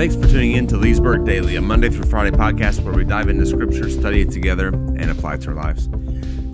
[0.00, 3.28] Thanks for tuning in to Leesburg Daily, a Monday through Friday podcast where we dive
[3.28, 5.88] into scripture, study it together, and apply it to our lives.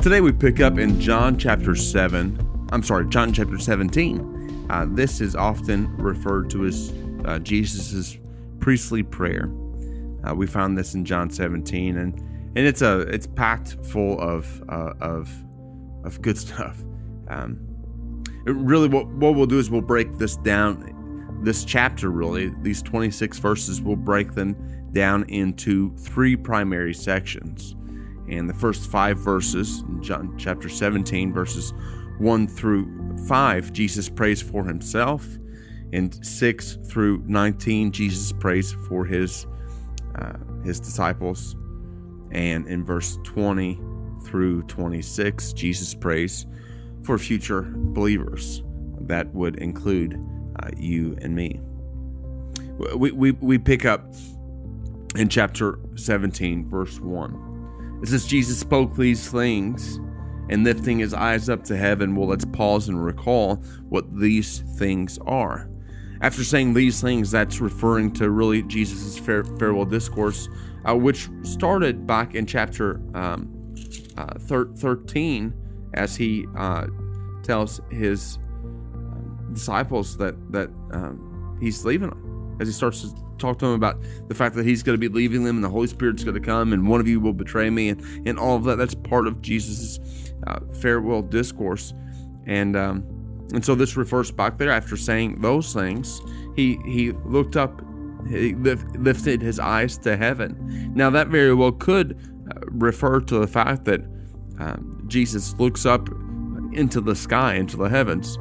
[0.03, 2.69] Today we pick up in John chapter 7.
[2.73, 4.67] I'm sorry, John chapter 17.
[4.69, 6.93] Uh, this is often referred to as
[7.25, 8.19] uh, Jesus'
[8.59, 9.49] priestly prayer.
[10.25, 14.61] Uh, we found this in John 17, and and it's a it's packed full of
[14.69, 15.33] uh, of
[16.03, 16.83] of good stuff.
[17.29, 17.61] Um,
[18.45, 20.96] really, what what we'll do is we'll break this down.
[21.43, 24.57] This chapter, really, these 26 verses, we'll break them
[24.93, 27.77] down into three primary sections.
[28.29, 31.73] And the first five verses, in John chapter 17, verses
[32.19, 35.27] 1 through 5, Jesus prays for himself.
[35.93, 39.47] And 6 through 19, Jesus prays for his,
[40.17, 40.33] uh,
[40.65, 41.55] his disciples.
[42.33, 43.81] And in verse 20
[44.25, 46.47] through 26, Jesus prays
[47.05, 48.63] for future believers.
[49.03, 50.19] That would include
[50.59, 51.61] uh, you and me.
[52.97, 54.15] We, we, we pick up
[55.17, 58.01] in chapter 17, verse 1.
[58.03, 59.99] It says, Jesus spoke these things,
[60.49, 63.57] and lifting his eyes up to heaven, well, let's pause and recall
[63.89, 65.69] what these things are.
[66.21, 70.49] After saying these things, that's referring to really Jesus' fare, farewell discourse,
[70.89, 73.75] uh, which started back in chapter um,
[74.17, 75.53] uh, thir- 13
[75.95, 76.87] as he uh,
[77.43, 78.39] tells his
[79.57, 82.57] disciples that, that um, he's leaving them.
[82.61, 83.97] As he starts to talk to them about
[84.29, 86.41] the fact that he's going to be leaving them and the Holy Spirit's going to
[86.41, 88.77] come and one of you will betray me and, and all of that.
[88.77, 89.99] That's part of Jesus'
[90.47, 91.93] uh, farewell discourse.
[92.47, 93.05] And um,
[93.53, 96.21] and so this refers back there after saying those things,
[96.55, 97.83] he he looked up,
[98.29, 100.93] he lifted his eyes to heaven.
[100.95, 102.19] Now that very well could
[102.51, 104.01] uh, refer to the fact that
[104.59, 106.09] um, Jesus looks up
[106.73, 108.39] into the sky, into the heavens,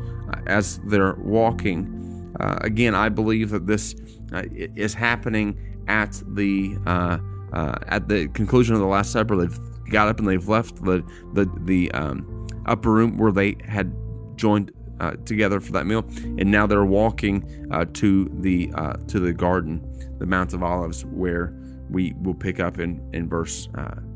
[0.47, 2.33] as they're walking.
[2.39, 3.95] Uh, again, I believe that this
[4.33, 7.17] uh, is happening at the uh,
[7.53, 9.35] uh, at the conclusion of the Last Supper.
[9.35, 9.59] They've
[9.89, 13.93] got up and they've left the the the um, upper room where they had
[14.35, 16.05] joined uh, together for that meal,
[16.37, 18.67] and now they're walking uh, to the
[19.07, 19.81] to the garden,
[20.19, 21.53] the Mount of Olives, where
[21.89, 23.69] we will pick up in in verse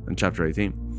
[0.07, 0.89] in chapter 18.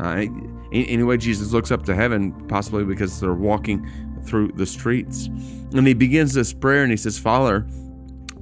[0.00, 0.26] Uh,
[0.72, 3.88] anyway, Jesus looks up to heaven, possibly because they're walking
[4.28, 5.26] through the streets,
[5.72, 7.66] and he begins this prayer, and he says, "Father,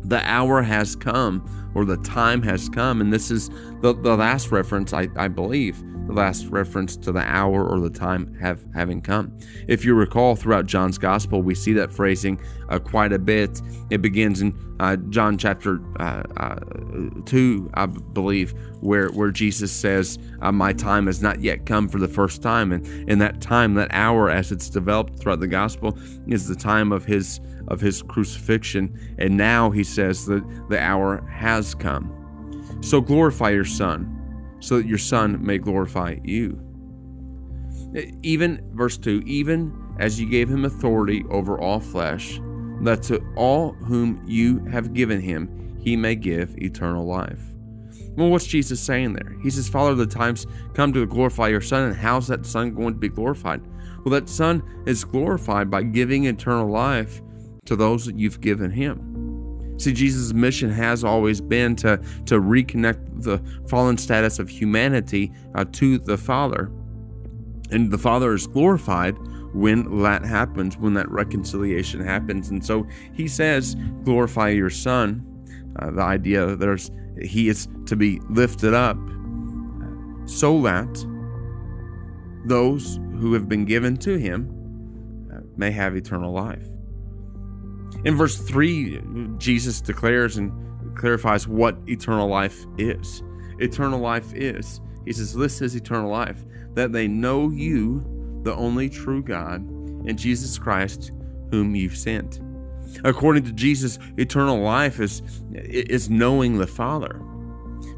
[0.05, 3.51] the hour has come." Or the time has come, and this is
[3.83, 5.77] the, the last reference I, I believe
[6.07, 9.37] the last reference to the hour or the time have having come.
[9.67, 13.61] If you recall, throughout John's gospel, we see that phrasing uh, quite a bit.
[13.91, 16.61] It begins in uh, John chapter uh, uh
[17.25, 21.99] two, I believe, where where Jesus says, uh, "My time has not yet come" for
[21.99, 25.99] the first time, and in that time, that hour, as it's developed throughout the gospel,
[26.29, 31.27] is the time of his of his crucifixion, and now he says that the hour
[31.31, 32.13] has come.
[32.81, 34.13] So glorify your Son
[34.61, 36.61] so that your Son may glorify you.
[38.23, 42.41] Even, verse 2, even as you gave him authority over all flesh,
[42.83, 47.41] that to all whom you have given him, he may give eternal life.
[48.17, 49.37] Well, what's Jesus saying there?
[49.43, 52.95] He says, Father, the times come to glorify your Son, and how's that Son going
[52.95, 53.63] to be glorified?
[54.05, 57.21] Well, that Son is glorified by giving eternal life
[57.67, 59.77] to those that you've given him.
[59.79, 65.67] See, Jesus' mission has always been to, to reconnect the fallen status of humanity uh,
[65.73, 66.71] to the Father.
[67.71, 69.17] And the Father is glorified
[69.53, 72.49] when that happens, when that reconciliation happens.
[72.49, 75.25] And so he says, glorify your Son.
[75.79, 76.91] Uh, the idea that there's
[77.21, 78.99] he is to be lifted up
[80.27, 81.07] so that
[82.45, 84.51] those who have been given to him
[85.33, 86.67] uh, may have eternal life.
[88.07, 89.01] In verse 3,
[89.37, 90.53] Jesus declares and
[90.97, 93.25] clarifies what eternal life is.
[93.59, 98.05] Eternal life is, he says, This is eternal life, that they know you,
[98.45, 99.61] the only true God,
[100.07, 101.11] and Jesus Christ,
[101.51, 102.41] whom you've sent.
[103.03, 105.21] According to Jesus, eternal life is,
[105.53, 107.21] is knowing the Father.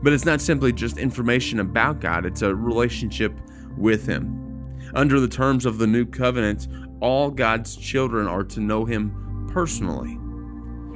[0.02, 3.38] But it's not simply just information about God, it's a relationship
[3.76, 4.72] with Him.
[4.94, 6.66] Under the terms of the new covenant,
[7.00, 10.18] all God's children are to know Him personally.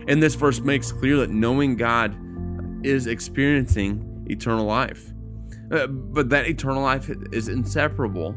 [0.08, 2.16] And this verse makes clear that knowing God
[2.84, 5.12] is experiencing eternal life.
[5.70, 8.36] Uh, but that eternal life is inseparable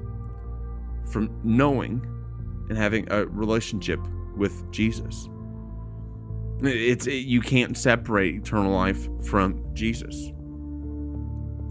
[1.12, 2.06] from knowing
[2.70, 4.00] and having a relationship
[4.38, 5.30] with Jesus.
[6.62, 10.32] It's it, you can't separate eternal life from Jesus.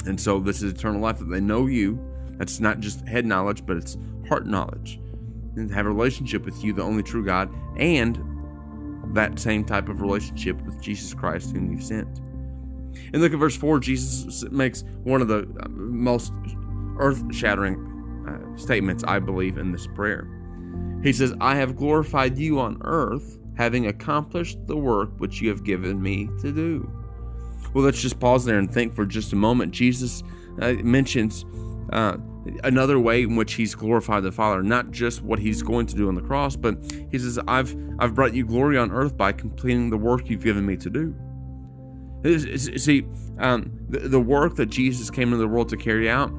[0.07, 1.99] And so this is eternal life that they know you.
[2.37, 3.97] That's not just head knowledge, but it's
[4.29, 5.01] heart knowledge.
[5.57, 8.19] And have a relationship with you, the only true God, and
[9.15, 12.21] that same type of relationship with Jesus Christ, whom you've sent.
[13.13, 13.81] And look at verse 4.
[13.81, 16.33] Jesus makes one of the uh, most
[16.99, 20.29] earth shattering uh, statements, I believe, in this prayer.
[21.03, 25.65] He says, I have glorified you on earth, having accomplished the work which you have
[25.65, 26.91] given me to do.
[27.73, 29.73] Well, let's just pause there and think for just a moment.
[29.73, 30.23] Jesus
[30.61, 31.45] uh, mentions
[31.93, 32.17] uh,
[32.63, 36.09] another way in which he's glorified the Father, not just what he's going to do
[36.09, 36.77] on the cross, but
[37.11, 40.67] he says, "I've I've brought you glory on earth by completing the work you've given
[40.67, 41.15] me to do."
[42.79, 43.07] See,
[43.39, 46.33] um, the, the work that Jesus came into the world to carry out,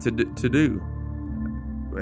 [0.00, 0.80] to to do,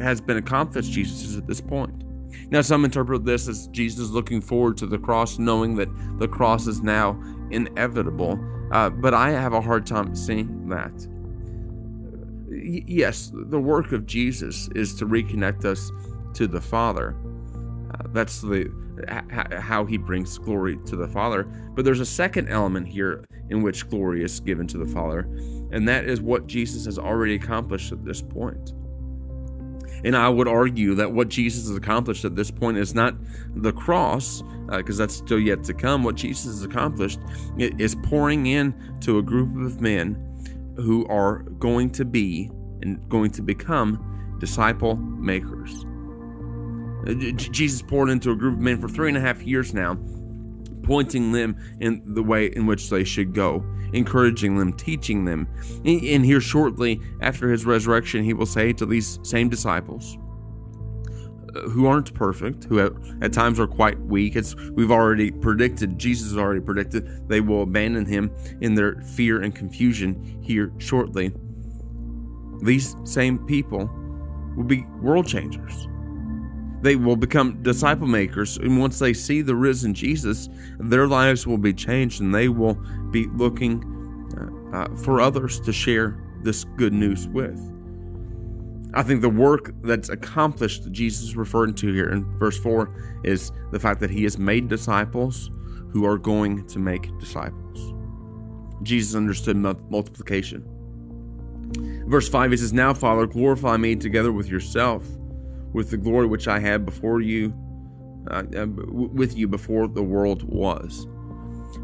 [0.00, 0.90] has been accomplished.
[0.92, 2.04] Jesus is at this point.
[2.50, 5.88] Now, some interpret this as Jesus looking forward to the cross, knowing that
[6.18, 8.38] the cross is now inevitable.
[8.72, 10.92] Uh, but I have a hard time seeing that.
[12.50, 15.92] Yes, the work of Jesus is to reconnect us
[16.34, 17.16] to the Father.
[17.94, 18.70] Uh, that's the
[19.60, 21.44] how he brings glory to the Father.
[21.44, 25.20] But there's a second element here in which glory is given to the Father,
[25.72, 28.72] and that is what Jesus has already accomplished at this point.
[30.04, 33.14] And I would argue that what Jesus has accomplished at this point is not
[33.54, 36.02] the cross, because uh, that's still yet to come.
[36.04, 37.20] What Jesus has accomplished
[37.58, 40.29] is pouring in to a group of men
[40.80, 42.50] who are going to be
[42.82, 45.84] and going to become disciple makers.
[47.06, 49.98] Uh, Jesus poured into a group of men for three and a half years now,
[50.82, 55.48] pointing them in the way in which they should go encouraging them, teaching them.
[55.84, 60.16] And here shortly after his resurrection, he will say to these same disciples,
[61.70, 62.78] who aren't perfect, who
[63.22, 67.62] at times are quite weak, as we've already predicted, Jesus has already predicted, they will
[67.62, 68.30] abandon him
[68.60, 71.32] in their fear and confusion here shortly.
[72.62, 73.90] These same people
[74.56, 75.88] will be world changers.
[76.82, 80.48] They will become disciple makers, and once they see the risen Jesus,
[80.78, 82.74] their lives will be changed and they will
[83.10, 83.84] be looking
[84.72, 87.60] uh, uh, for others to share this good news with.
[88.94, 93.20] I think the work that's accomplished, that Jesus is referring to here in verse 4,
[93.24, 95.50] is the fact that he has made disciples
[95.92, 97.94] who are going to make disciples.
[98.82, 100.64] Jesus understood multiplication.
[102.08, 105.04] Verse 5, he says, Now, Father, glorify me together with yourself
[105.72, 107.54] with the glory which I had before you,
[108.30, 111.06] uh, uh with you before the world was.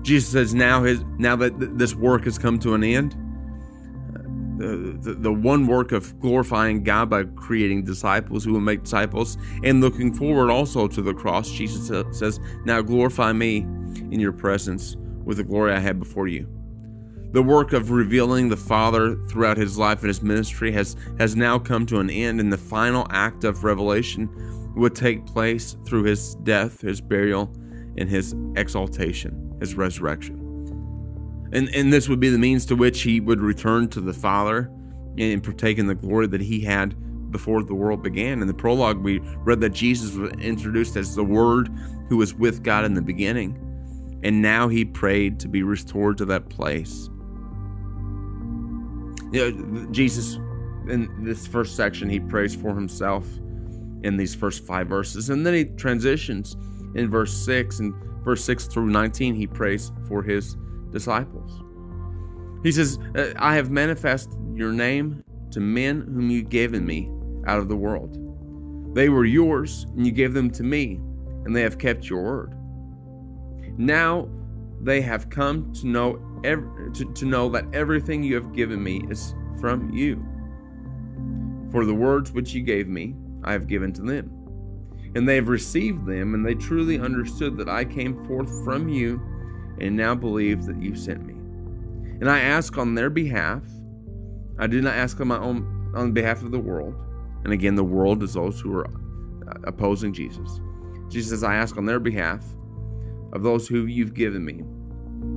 [0.03, 3.17] Jesus says, now his now that th- this work has come to an end,
[4.57, 9.81] the, the, one work of glorifying God by creating disciples who will make disciples and
[9.81, 11.89] looking forward also to the cross, Jesus
[12.19, 13.59] says, Now glorify me
[14.11, 16.49] in your presence with the glory I had before you.
[17.33, 21.59] The work of revealing the Father throughout his life and his ministry has, has now
[21.59, 24.31] come to an end, and the final act of revelation
[24.75, 27.53] would take place through his death, his burial,
[27.99, 30.46] and his exaltation, his resurrection.
[31.57, 34.71] And, and this would be the means to which he would return to the Father
[35.19, 36.95] and partake in the glory that he had
[37.33, 38.43] before the world began.
[38.43, 41.71] In the prologue, we read that Jesus was introduced as the Word
[42.09, 43.59] who was with God in the beginning.
[44.23, 47.09] And now he prayed to be restored to that place
[49.33, 50.37] you know, Jesus,
[50.89, 53.27] in this first section, he prays for himself
[54.03, 55.31] in these first five verses.
[55.31, 56.57] And then he transitions
[56.95, 57.95] in verse 6 and
[58.25, 60.57] verse 6 through 19, he prays for his
[60.97, 61.63] disciples.
[62.63, 67.11] He says, uh, I have manifested your name to men whom you given me
[67.47, 68.17] out of the world.
[68.95, 70.99] They were yours, and you gave them to me,
[71.45, 72.55] and they have kept your word.
[73.79, 74.29] Now
[74.81, 79.35] they have come to know to, to know that everything you have given me is
[79.61, 80.25] from you.
[81.73, 84.31] For the words which you gave me, I have given to them.
[85.15, 89.21] And they have received them, and they truly understood that I came forth from you,
[89.81, 91.35] and now believe that you sent me.
[92.21, 93.63] And I ask on their behalf.
[94.59, 96.95] I do not ask on my own on behalf of the world.
[97.45, 100.61] And again, the world is those who are uh, opposing Jesus.
[101.09, 102.45] Jesus says, I ask on their behalf
[103.33, 104.63] of those who you've given me,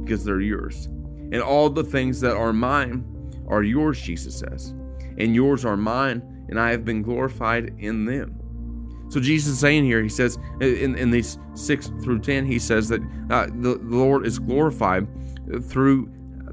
[0.03, 0.85] because they're yours.
[1.31, 3.05] And all the things that are mine
[3.47, 4.73] are yours, Jesus says.
[5.17, 8.38] And yours are mine, and I have been glorified in them.
[9.09, 12.87] So Jesus is saying here, he says in, in these 6 through 10, he says
[12.89, 15.07] that uh, the, the Lord is glorified
[15.63, 16.11] through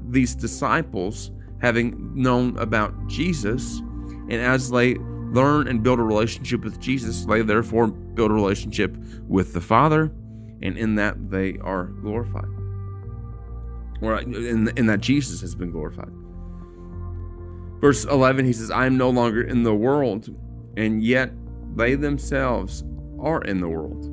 [0.09, 3.79] these disciples having known about Jesus.
[4.29, 8.95] And as they learn and build a relationship with Jesus, they therefore build a relationship
[9.27, 10.11] with the Father,
[10.61, 12.47] and in that they are glorified
[14.01, 16.11] or in, in that Jesus has been glorified.
[17.79, 20.29] Verse 11, he says, I am no longer in the world,
[20.75, 21.31] and yet
[21.77, 22.83] they themselves
[23.19, 24.05] are in the world,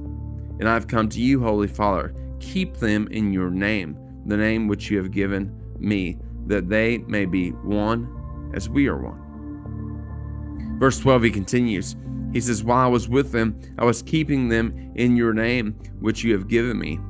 [0.61, 2.14] And I've come to you, Holy Father.
[2.38, 7.25] Keep them in your name, the name which you have given me, that they may
[7.25, 10.78] be one as we are one.
[10.78, 11.97] Verse 12, he continues.
[12.33, 16.23] He says, While I was with them, I was keeping them in your name, which
[16.23, 17.00] you have given me.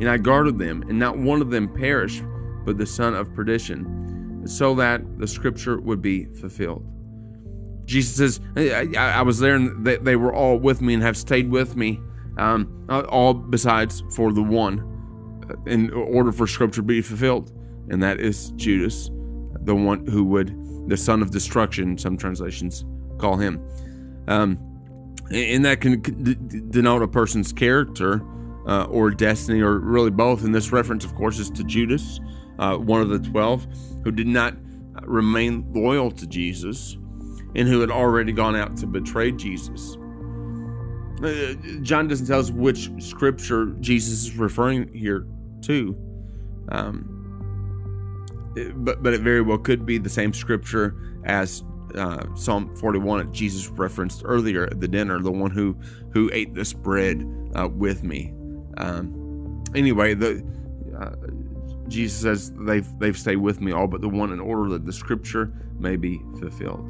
[0.00, 2.22] And I guarded them, and not one of them perished,
[2.64, 6.86] but the son of perdition, so that the scripture would be fulfilled.
[7.84, 11.16] Jesus says, I, I, was there and they, they, were all with me and have
[11.16, 12.00] stayed with me,
[12.38, 14.80] um, all besides for the one,
[15.50, 17.52] uh, in order for scripture to be fulfilled.
[17.90, 19.10] And that is Judas,
[19.60, 22.84] the one who would, the son of destruction, some translations
[23.18, 23.62] call him.
[24.28, 24.58] Um,
[25.30, 26.00] and that can
[26.70, 28.22] denote a person's character
[28.66, 30.44] uh, or destiny, or really both.
[30.44, 32.20] And this reference, of course, is to Judas,
[32.58, 33.66] uh, one of the twelve,
[34.04, 34.54] who did not
[35.02, 36.96] remain loyal to Jesus
[37.54, 39.96] and who had already gone out to betray Jesus.
[41.22, 45.26] Uh, John doesn't tell us which scripture Jesus is referring here
[45.62, 45.96] to,
[46.70, 47.10] um,
[48.76, 51.62] but but it very well could be the same scripture as
[51.96, 55.76] uh, Psalm 41 that Jesus referenced earlier at the dinner, the one who
[56.12, 58.34] who ate this bread uh, with me.
[58.76, 60.44] Um, anyway, the
[60.98, 61.14] uh,
[61.88, 64.92] Jesus says they've they've stayed with me all but the one in order that the
[64.92, 66.88] scripture may be fulfilled.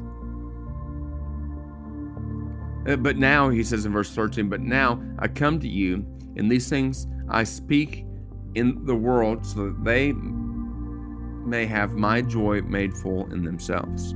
[2.87, 6.05] Uh, but now, he says in verse 13, but now I come to you,
[6.37, 8.05] and these things I speak
[8.53, 14.13] in the world so that they may have my joy made full in themselves.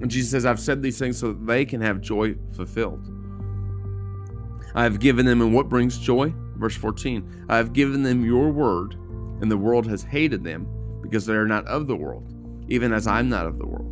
[0.00, 3.06] And Jesus says, I've said these things so that they can have joy fulfilled.
[4.74, 6.32] I have given them, and what brings joy?
[6.56, 8.94] Verse 14 I have given them your word,
[9.40, 10.66] and the world has hated them
[11.02, 12.34] because they are not of the world,
[12.68, 13.87] even as I'm not of the world.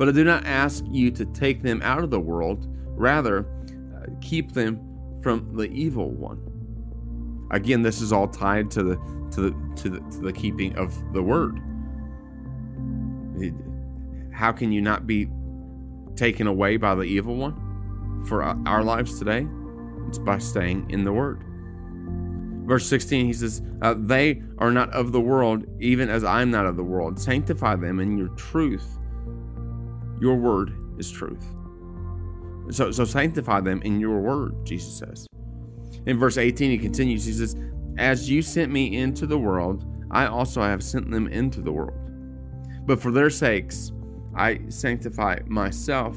[0.00, 3.40] But I do not ask you to take them out of the world, rather,
[3.94, 4.80] uh, keep them
[5.22, 7.48] from the evil one.
[7.50, 8.96] Again, this is all tied to the
[9.32, 11.60] to the to the, to the keeping of the word.
[14.32, 15.28] How can you not be
[16.16, 19.46] taken away by the evil one for our lives today?
[20.08, 21.44] It's by staying in the word.
[22.66, 26.64] Verse 16, he says, uh, They are not of the world, even as I'm not
[26.64, 27.20] of the world.
[27.20, 28.96] Sanctify them in your truth.
[30.20, 31.44] Your word is truth.
[32.70, 35.26] So, so sanctify them in your word, Jesus says.
[36.06, 37.56] In verse 18, he continues, he says,
[37.98, 41.98] As you sent me into the world, I also have sent them into the world.
[42.86, 43.92] But for their sakes,
[44.34, 46.16] I sanctify myself,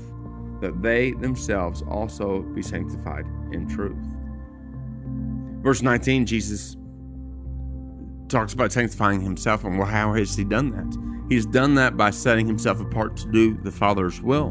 [0.62, 3.98] that they themselves also be sanctified in truth.
[5.62, 6.78] Verse 19, Jesus
[8.30, 11.13] talks about sanctifying himself, and well, how has he done that?
[11.30, 14.50] He's done that by setting himself apart to do the Father's will,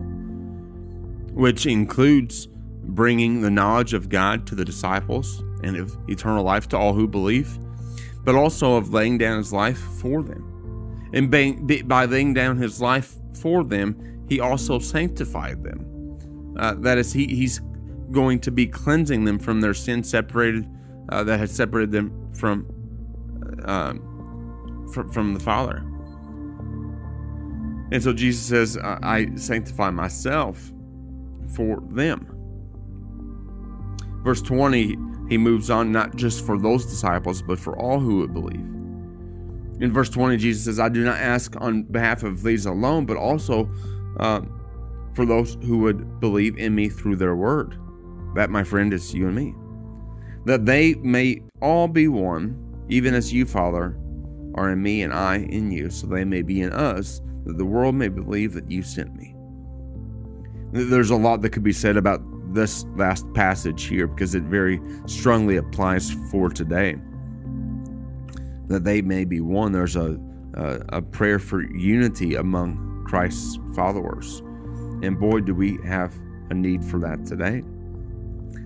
[1.32, 2.48] which includes
[2.84, 7.06] bringing the knowledge of God to the disciples and of eternal life to all who
[7.06, 7.58] believe,
[8.24, 10.48] but also of laying down his life for them.
[11.12, 11.30] And
[11.88, 16.56] by laying down his life for them, he also sanctified them.
[16.58, 17.60] Uh, that is, he, he's
[18.10, 20.66] going to be cleansing them from their sin separated,
[21.10, 22.66] uh, that had separated them from,
[23.64, 23.92] uh,
[24.92, 25.84] from, from the Father.
[27.92, 30.72] And so Jesus says, I sanctify myself
[31.54, 32.26] for them.
[34.24, 34.96] Verse 20,
[35.28, 38.64] he moves on not just for those disciples, but for all who would believe.
[39.82, 43.18] In verse 20, Jesus says, I do not ask on behalf of these alone, but
[43.18, 43.70] also
[44.20, 44.40] uh,
[45.12, 47.78] for those who would believe in me through their word.
[48.34, 49.54] That, my friend, is you and me.
[50.46, 53.98] That they may all be one, even as you, Father,
[54.54, 57.64] are in me and I in you, so they may be in us that the
[57.64, 59.34] world may believe that you sent me.
[60.72, 62.22] There's a lot that could be said about
[62.54, 66.96] this last passage here because it very strongly applies for today.
[68.68, 69.72] That they may be one.
[69.72, 70.18] There's a,
[70.54, 74.40] a, a prayer for unity among Christ's followers.
[75.02, 76.14] And boy, do we have
[76.52, 77.62] a need for that today.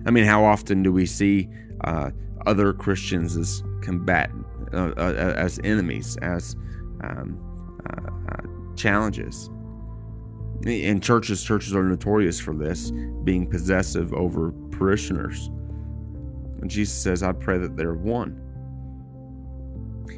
[0.05, 1.49] I mean, how often do we see
[1.83, 2.11] uh,
[2.45, 4.29] other Christians as combat,
[4.73, 6.55] uh, uh, as enemies, as
[7.03, 7.39] um,
[8.77, 9.49] challenges.
[10.65, 12.91] In churches, churches are notorious for this,
[13.23, 15.49] being possessive over parishioners.
[16.61, 18.43] And Jesus says, I pray that they're one.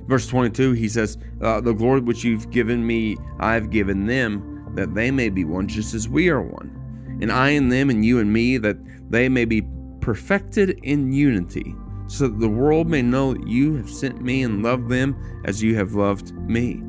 [0.08, 4.94] Verse 22, he says, uh, The glory which you've given me, I've given them, that
[4.96, 6.76] they may be one, just as we are one.
[7.22, 8.78] And I and them, and you and me, that
[9.12, 9.68] they may be
[10.00, 11.76] perfected in unity,
[12.08, 15.62] so that the world may know that you have sent me and loved them as
[15.62, 16.82] you have loved me.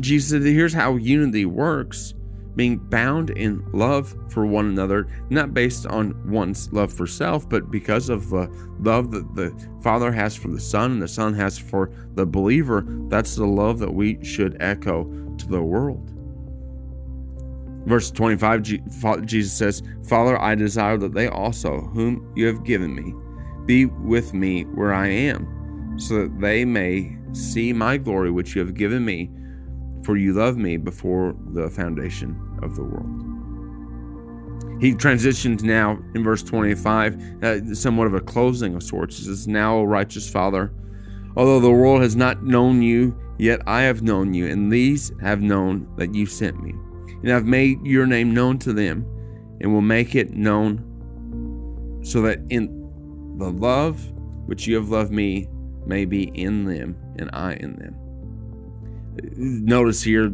[0.00, 2.14] Jesus said, Here's how unity works
[2.56, 7.70] being bound in love for one another, not based on one's love for self, but
[7.70, 8.48] because of the
[8.78, 12.84] love that the Father has for the Son and the Son has for the believer.
[13.08, 15.04] That's the love that we should echo
[15.36, 16.10] to the world.
[17.86, 18.62] Verse 25,
[19.26, 23.14] Jesus says, Father, I desire that they also, whom you have given me,
[23.66, 28.64] be with me where I am, so that they may see my glory which you
[28.64, 29.30] have given me,
[30.04, 33.20] for you loved me before the foundation of the world.
[34.80, 39.18] He transitions now in verse 25, uh, somewhat of a closing of sorts.
[39.18, 40.72] He says, Now, O righteous Father,
[41.36, 45.40] although the world has not known you, yet I have known you, and these have
[45.40, 46.74] known that you sent me
[47.24, 49.06] and I've made your name known to them,
[49.60, 52.68] and will make it known so that in
[53.38, 54.12] the love
[54.44, 55.48] which you have loved me
[55.86, 57.96] may be in them, and I in them.
[59.36, 60.32] Notice here,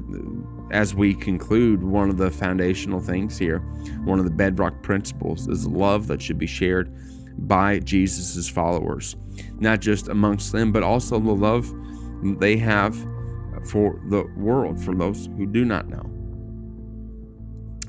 [0.71, 3.59] as we conclude, one of the foundational things here,
[4.05, 6.91] one of the bedrock principles is love that should be shared
[7.47, 9.17] by Jesus' followers,
[9.59, 11.73] not just amongst them, but also the love
[12.39, 12.97] they have
[13.67, 16.11] for the world, for those who do not know.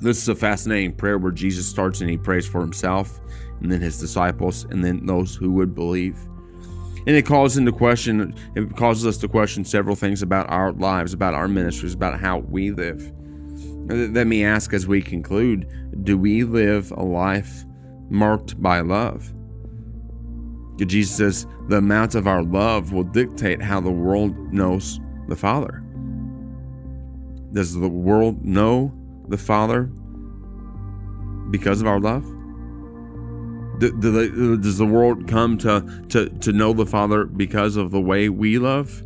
[0.02, 3.20] This is a fascinating prayer where Jesus starts and he prays for himself
[3.62, 6.18] and then his disciples and then those who would believe.
[7.08, 11.14] And it calls into question, it causes us to question several things about our lives,
[11.14, 13.12] about our ministries, about how we live.
[13.88, 15.68] Let me ask as we conclude
[16.04, 17.66] do we live a life
[18.10, 19.34] marked by love?
[20.78, 25.84] Jesus says the amount of our love will dictate how the world knows the Father.
[27.54, 28.94] Does the world know
[29.28, 29.92] the Father
[31.52, 32.26] because of our love?
[33.82, 37.90] Do, do they, does the world come to, to, to know the Father because of
[37.90, 39.02] the way we love?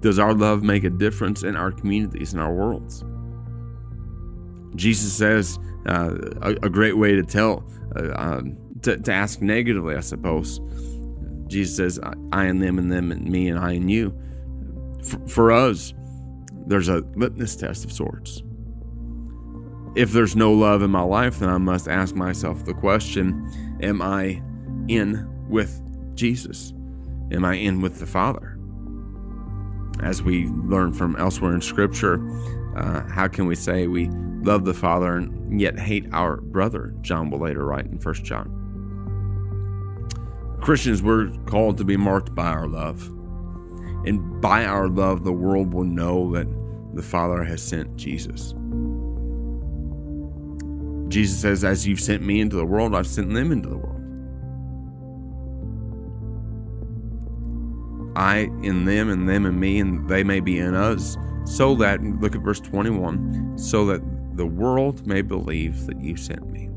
[0.00, 3.04] Does our love make a difference in our communities, in our worlds?
[4.76, 9.94] Jesus says uh, a, a, great way to tell, uh, um, to, to ask negatively,
[9.94, 10.58] I suppose.
[11.48, 12.00] Jesus says,
[12.32, 14.18] I and them and them and me and I and you.
[15.02, 15.92] For, for us,
[16.66, 18.42] there's a litmus test of sorts
[19.96, 24.02] if there's no love in my life, then I must ask myself the question Am
[24.02, 24.42] I
[24.88, 25.80] in with
[26.14, 26.72] Jesus?
[27.30, 28.58] Am I in with the Father?
[30.02, 32.20] As we learn from elsewhere in Scripture,
[32.76, 34.08] uh, how can we say we
[34.42, 36.94] love the Father and yet hate our brother?
[37.02, 38.54] John will later write in 1 John.
[40.60, 43.06] Christians, we're called to be marked by our love.
[44.06, 46.46] And by our love, the world will know that
[46.94, 48.54] the Father has sent Jesus.
[51.08, 53.94] Jesus says, As you've sent me into the world, I've sent them into the world.
[58.16, 62.02] I in them, and them in me, and they may be in us, so that,
[62.02, 64.02] look at verse 21, so that
[64.36, 66.68] the world may believe that you sent me.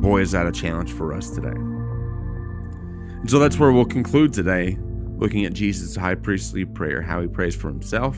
[0.00, 1.48] Boy, is that a challenge for us today.
[1.48, 4.78] And so that's where we'll conclude today,
[5.16, 8.16] looking at Jesus' high priestly prayer, how he prays for himself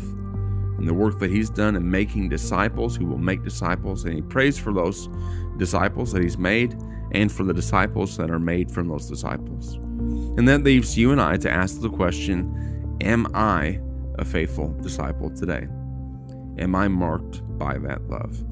[0.80, 4.04] and the work that he's done in making disciples who will make disciples.
[4.06, 5.10] And he prays for those
[5.58, 6.74] disciples that he's made
[7.12, 9.74] and for the disciples that are made from those disciples.
[9.74, 13.78] And that leaves you and I to ask the question Am I
[14.18, 15.68] a faithful disciple today?
[16.58, 18.42] Am I marked by that love?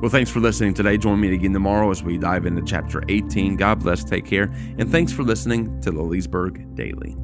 [0.00, 0.98] Well, thanks for listening today.
[0.98, 3.56] Join me again tomorrow as we dive into chapter 18.
[3.56, 7.16] God bless, take care, and thanks for listening to the Leesburg Daily.